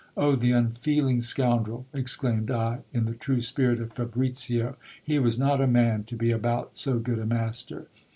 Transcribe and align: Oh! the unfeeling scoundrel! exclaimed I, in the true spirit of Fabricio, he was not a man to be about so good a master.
Oh! 0.17 0.33
the 0.35 0.49
unfeeling 0.49 1.21
scoundrel! 1.21 1.85
exclaimed 1.93 2.49
I, 2.49 2.79
in 2.91 3.05
the 3.05 3.13
true 3.13 3.39
spirit 3.39 3.79
of 3.79 3.93
Fabricio, 3.93 4.75
he 5.03 5.19
was 5.19 5.37
not 5.37 5.61
a 5.61 5.67
man 5.67 6.05
to 6.05 6.15
be 6.15 6.31
about 6.31 6.75
so 6.75 6.97
good 6.97 7.19
a 7.19 7.25
master. 7.27 7.85